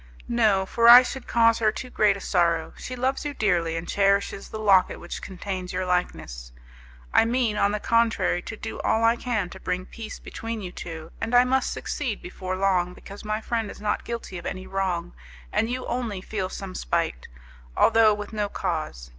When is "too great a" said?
1.71-2.19